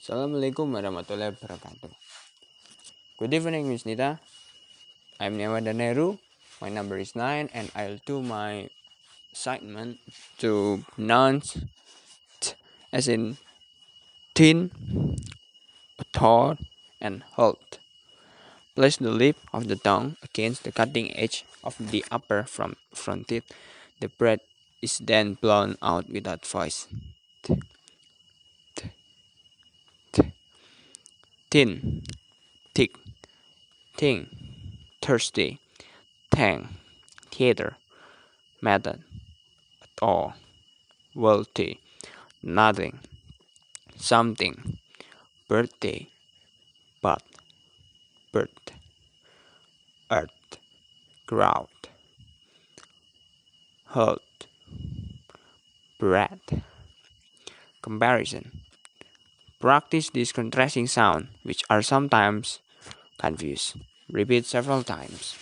[0.00, 1.92] Assalamualaikum warahmatullahi wabarakatuh.
[3.20, 4.16] Good evening, Miss Nita.
[5.20, 6.16] I'm Newada Nehru.
[6.64, 8.72] My number is 9 and I'll do my
[9.28, 10.00] assignment
[10.40, 11.60] to pronounce
[12.40, 12.56] t
[12.88, 13.36] as in
[14.32, 14.72] thin,
[16.16, 16.56] tall,
[16.96, 17.76] and halt.
[18.72, 23.28] Place the lip of the tongue against the cutting edge of the upper front, front
[23.28, 23.44] teeth.
[24.00, 24.40] The breath
[24.80, 26.88] is then blown out without voice.
[27.44, 27.60] T,
[28.72, 28.88] t,
[30.12, 30.32] t.
[31.50, 32.04] Thin,
[32.76, 32.94] thick,
[33.96, 34.28] thing,
[35.02, 35.58] thirsty,
[36.30, 36.68] tang,
[37.32, 37.76] theater,
[38.62, 39.02] method,
[39.82, 40.34] at all,
[41.12, 41.80] wealthy,
[42.40, 43.00] nothing,
[43.96, 44.78] something,
[45.48, 46.08] birthday,
[47.02, 47.24] but,
[48.30, 48.70] birth,
[50.08, 50.58] earth,
[51.26, 51.66] crowd,
[53.86, 54.46] halt,
[55.98, 56.62] bread,
[57.82, 58.59] comparison.
[59.60, 62.60] Practice this contrasting sound, which are sometimes
[63.18, 63.76] confused.
[64.10, 65.36] Repeat several times.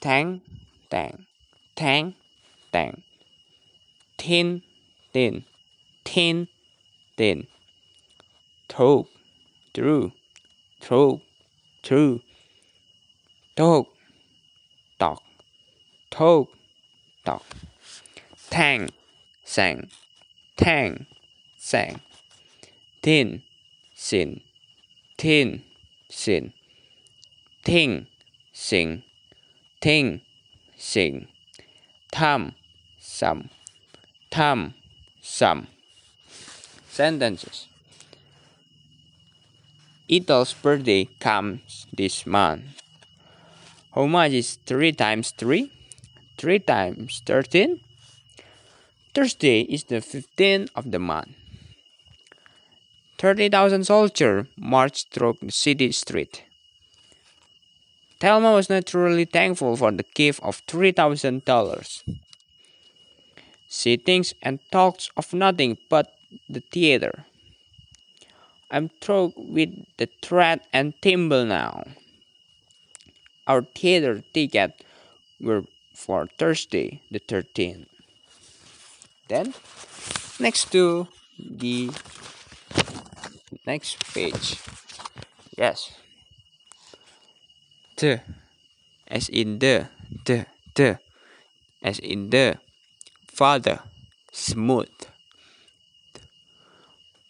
[0.00, 0.40] Tang,
[0.88, 1.26] tang,
[1.76, 2.14] tang,
[2.72, 3.02] tang.
[4.16, 4.62] Tin,
[5.12, 5.44] tin,
[6.04, 6.48] tin,
[7.18, 7.46] tin.
[8.70, 9.08] Throw,
[9.74, 10.12] through,
[10.80, 11.20] throw,
[11.82, 12.22] through.
[13.56, 13.88] Talk,
[14.98, 15.22] talk,
[16.10, 16.48] talk,
[17.26, 17.44] talk.
[18.48, 18.88] Tang,
[19.44, 19.90] sang,
[20.56, 21.04] tang,
[21.58, 22.00] sang.
[23.02, 23.42] Tin,
[23.94, 24.42] sin,
[25.16, 25.62] tin,
[26.10, 26.52] sin.
[27.64, 28.06] Thing,
[28.52, 29.02] sing,
[29.80, 30.20] thing,
[30.76, 31.28] sing.
[32.12, 32.54] Tham,
[32.98, 33.48] some,
[34.30, 34.74] tham,
[35.22, 35.66] some.
[36.88, 37.68] Sentences.
[40.10, 42.64] Ethel's birthday comes this month.
[43.94, 45.72] How much is 3 times 3?
[46.36, 47.80] 3 times 13?
[49.14, 51.39] Thursday is the 15th of the month.
[53.20, 56.42] 30,000 soldiers marched through the city street.
[58.18, 62.16] Thelma was naturally thankful for the gift of $3,000.
[63.68, 66.14] She thinks and talks of nothing but
[66.48, 67.26] the theater.
[68.70, 71.84] I'm through with the thread and thimble now.
[73.46, 74.82] Our theater ticket
[75.38, 75.64] were
[75.94, 77.86] for Thursday the 13th.
[79.28, 79.52] Then,
[80.40, 81.06] next to
[81.38, 81.90] the
[83.70, 84.58] next page.
[85.56, 85.94] Yes.
[87.96, 88.20] The,
[89.06, 89.88] as in the,
[90.26, 90.98] the, the,
[91.82, 92.58] as in the,
[93.30, 93.78] father,
[94.32, 94.90] smooth.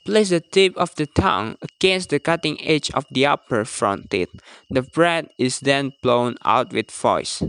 [0.07, 4.33] Place the tip of the tongue against the cutting edge of the upper front teeth.
[4.71, 7.43] The breath is then blown out with voice.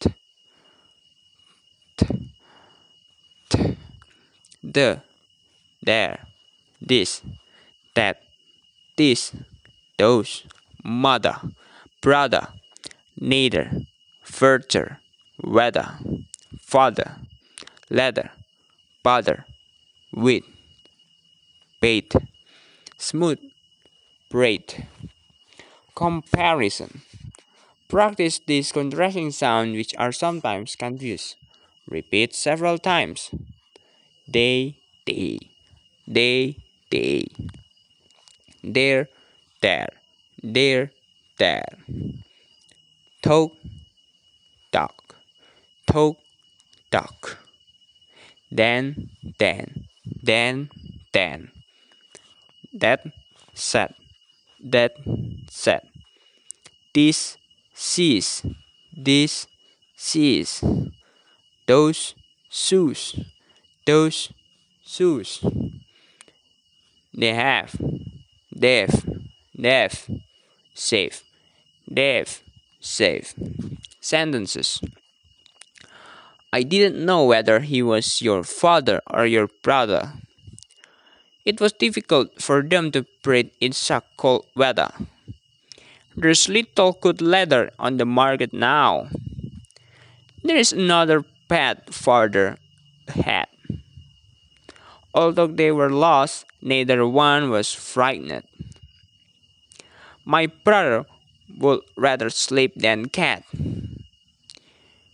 [0.00, 0.10] T,
[1.96, 2.06] t,
[3.48, 3.76] t.
[4.64, 5.02] The,
[5.80, 6.26] there,
[6.82, 7.22] this,
[7.96, 8.18] that,
[8.96, 9.32] this,
[9.98, 10.44] those,
[10.84, 11.36] mother,
[12.00, 12.48] brother,
[13.18, 13.70] neither,
[14.22, 15.00] further,
[15.42, 15.98] whether,
[16.60, 17.16] father,
[17.90, 18.30] leather,
[19.02, 19.44] bother,
[20.12, 20.44] with,
[21.80, 22.14] bait,
[22.98, 23.38] smooth,
[24.30, 24.86] braid.
[25.94, 27.02] Comparison.
[27.88, 31.36] Practice these contrasting sounds which are sometimes confused.
[31.88, 33.30] Repeat several times.
[34.28, 34.76] Day,
[35.06, 35.38] day,
[36.10, 36.56] day,
[36.90, 37.28] they.
[38.66, 39.08] There,
[39.62, 39.88] there,
[40.42, 40.90] there,
[41.38, 41.68] there.
[43.22, 43.52] Talk,
[44.72, 45.14] talk,
[45.86, 46.16] talk,
[46.90, 47.38] talk.
[48.50, 49.86] Then, then,
[50.22, 50.70] then,
[51.12, 51.52] then.
[52.74, 53.06] That,
[53.54, 53.94] said,
[54.64, 54.96] that,
[55.48, 55.82] said.
[56.92, 57.36] This,
[57.72, 58.44] sees,
[58.96, 59.46] this,
[59.94, 60.64] sees.
[61.68, 62.16] Those,
[62.50, 63.18] shoes,
[63.86, 64.32] those,
[64.84, 65.44] shoes.
[67.18, 67.74] They have,
[68.60, 69.04] they've,
[69.56, 70.10] they've,
[70.74, 71.22] safe,
[71.86, 72.42] they've,
[72.80, 73.34] safe.
[74.00, 74.80] Sentences.
[76.52, 80.12] I didn't know whether he was your father or your brother.
[81.44, 84.90] It was difficult for them to breathe in such cold weather.
[86.16, 89.08] There's little good leather on the market now.
[90.42, 92.56] There is another path farther
[93.06, 93.48] ahead.
[95.12, 98.44] Although they were lost, neither one was frightened.
[100.26, 101.06] My brother
[101.56, 103.46] would rather sleep than cat.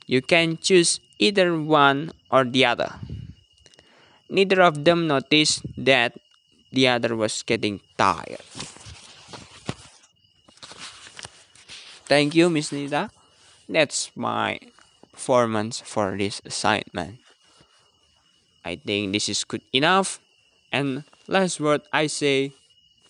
[0.08, 2.96] You can choose either one or the other.
[4.32, 6.16] Neither of them noticed that
[6.72, 8.40] the other was getting tired.
[12.08, 13.10] Thank you, Miss Nita.
[13.68, 14.58] That's my
[15.12, 17.20] performance for this assignment.
[18.64, 20.20] I think this is good enough.
[20.72, 22.52] And last word I say,